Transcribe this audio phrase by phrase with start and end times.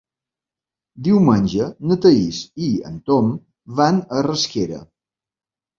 [1.07, 3.33] Diumenge na Thaís i en Tom
[3.83, 4.83] van a Rasquera.